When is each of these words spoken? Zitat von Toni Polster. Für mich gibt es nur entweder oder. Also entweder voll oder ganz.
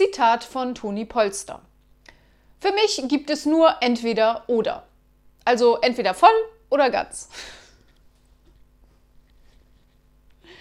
Zitat 0.00 0.44
von 0.44 0.74
Toni 0.74 1.04
Polster. 1.04 1.60
Für 2.58 2.72
mich 2.72 3.02
gibt 3.08 3.28
es 3.28 3.44
nur 3.44 3.74
entweder 3.82 4.44
oder. 4.46 4.84
Also 5.44 5.76
entweder 5.82 6.14
voll 6.14 6.30
oder 6.70 6.88
ganz. 6.88 7.28